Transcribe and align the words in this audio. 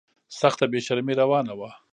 سخته 0.39 0.65
بې 0.71 0.79
شرمي 0.85 1.13
روانه 1.21 1.53
وه. 1.59 1.69